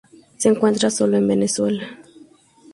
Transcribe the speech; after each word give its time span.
Se 0.37 0.49
encuentra 0.49 0.89
sólo 0.89 1.15
en 1.17 1.27
Venezuela. 1.27 2.01